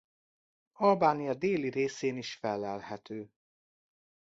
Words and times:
Albánia 0.73 1.33
déli 1.33 1.69
részén 1.69 2.17
is 2.17 2.33
fellelhető. 2.35 3.31